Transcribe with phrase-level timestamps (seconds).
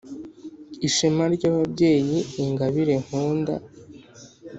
[0.87, 3.53] Ishema ry’ababyeyi Ingabire nkunda!